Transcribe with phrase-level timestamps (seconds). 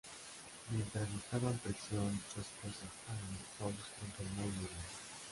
[0.71, 4.77] Mientras estaba en prisión, su esposa Hannah House enfermó y murió.